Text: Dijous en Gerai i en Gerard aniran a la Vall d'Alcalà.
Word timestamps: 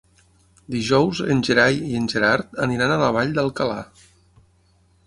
Dijous 0.75 1.21
en 1.35 1.43
Gerai 1.49 1.77
i 1.91 2.01
en 2.01 2.09
Gerard 2.15 2.59
aniran 2.67 2.95
a 2.95 2.99
la 3.05 3.13
Vall 3.19 3.39
d'Alcalà. 3.39 3.79